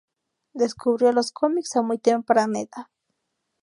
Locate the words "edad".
2.61-2.87